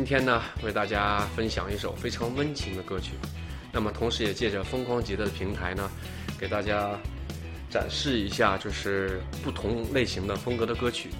[0.00, 3.10] 今天呢，为大家分享一首非常温情的歌曲。
[3.70, 5.90] 那么，同时也借着疯狂吉他的平台呢，
[6.38, 6.98] 给大家
[7.68, 11.10] 展示一下，就是不同类型的风格的歌曲，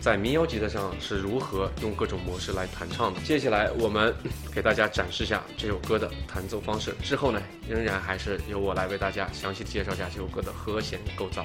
[0.00, 3.20] 在民谣吉他上是如何用各种模式来弹唱的。
[3.22, 4.14] 接下来，我们
[4.54, 6.94] 给大家展示一下这首歌的弹奏方式。
[7.02, 11.44] 之后呢，仍然还是由我来为大家详细介绍一下这首歌的和弦构造。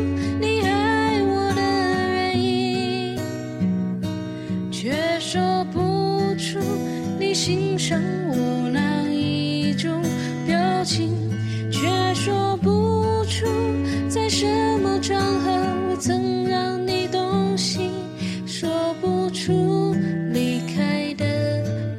[7.43, 9.99] 欣赏我哪一种
[10.45, 11.09] 表情，
[11.71, 13.47] 却说不出
[14.07, 14.45] 在什
[14.79, 15.49] 么场合
[15.89, 17.93] 我曾让你动心，
[18.45, 19.95] 说不出
[20.31, 21.25] 离开的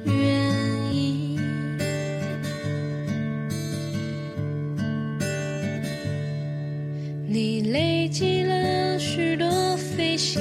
[0.04, 1.36] 原因。
[7.26, 10.40] 你累积了许多飞行，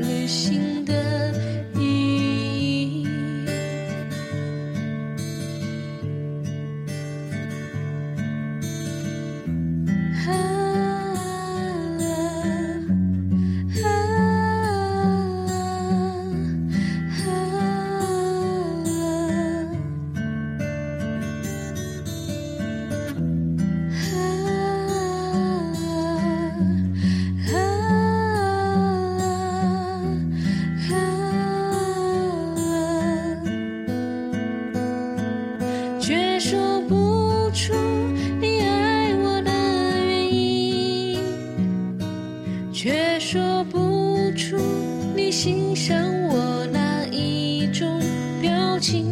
[45.83, 45.97] 像
[46.29, 47.99] 我那一种
[48.39, 49.07] 表情，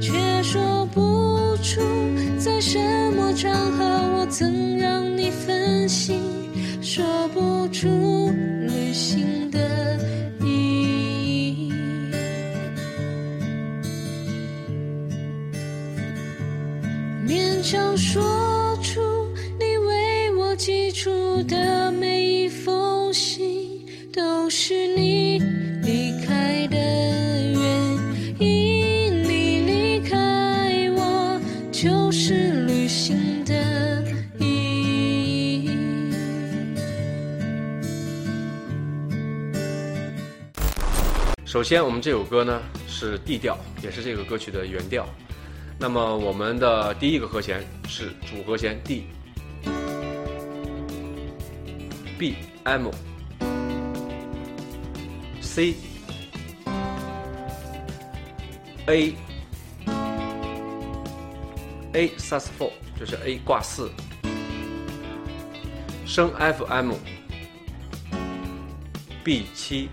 [0.00, 0.12] 却
[0.42, 1.80] 说不出
[2.36, 2.76] 在什
[3.12, 3.84] 么场合
[4.16, 6.20] 我曾让你分心，
[6.82, 7.86] 说不出
[8.66, 9.96] 旅行的
[10.42, 11.72] 意义。
[17.28, 19.00] 勉强说出
[19.60, 24.96] 你为我寄出的每一封信，都是
[31.80, 34.02] 就是旅行的
[34.40, 35.70] 意义。
[41.46, 45.08] 首先，我们这首歌呢是 D 调，也是这个歌曲的原调。
[45.78, 49.04] 那么我们的第一个和弦是主和弦 D，B
[52.64, 52.90] M
[55.40, 55.76] C
[58.86, 59.14] A
[61.98, 63.90] A sus four 就是 A 挂四，
[66.06, 66.92] 升 F M
[69.24, 69.88] B 七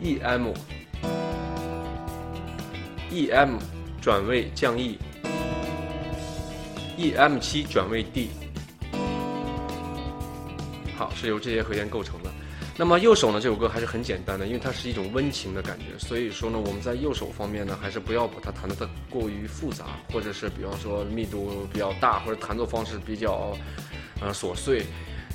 [0.00, 0.54] E M
[3.10, 3.58] E M
[4.00, 4.96] 转位降 E，E
[7.14, 8.30] M 七转位 D，
[10.96, 12.30] 好，是由这些和弦构成的。
[12.76, 23.56] 那么右手呢，这首歌还是很简单的，因为它是一种温情的感觉，所以说呢，我们在右手方面呢，还是不要把它弹得太过于复杂，或者是比方说密度比较大，或者弹奏方式比较，
[24.20, 24.84] 呃琐碎，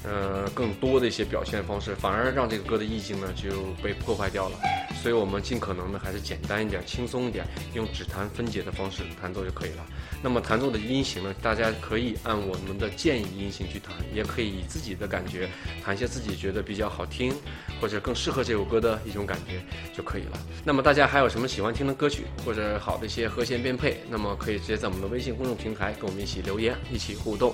[0.07, 3.49] 呃更多的一些表现方式，反而让这个歌的意境呢就
[3.83, 4.57] 被破坏掉了。
[5.01, 9.85] 所以我们尽可能的还是简单一点、轻松一点，用指弹分解的方式弹奏就可以了。
[10.23, 15.47] 那么弹奏的音型呢，大家可以按我们的建议音型去弹，也可以以自己的感觉
[15.83, 17.31] 弹一些自己觉得比较好听
[17.79, 19.61] 或者更适合这首歌的一种感觉
[19.93, 20.39] 就可以了。
[20.63, 27.53] 那么大家还有什么喜欢听的歌曲或者好的一些和弦编配，那么可以直接在我们的微信公众平台跟我们一起留言，一起互动。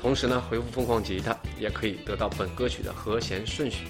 [0.00, 3.88] 同时呢，回复“疯狂吉他”也可以得到本歌曲的和弦顺序。